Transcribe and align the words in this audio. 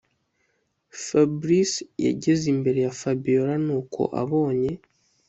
fabric 1.05 1.71
yageze 2.05 2.45
imbere 2.53 2.79
ya 2.85 2.93
fabiora 2.99 3.53
nuko 3.65 4.01
abonye 4.21 4.71